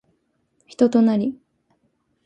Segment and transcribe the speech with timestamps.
[0.65, 1.37] 人となり